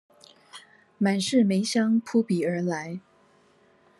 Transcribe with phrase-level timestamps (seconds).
[0.97, 3.01] 滿室梅香撲鼻而來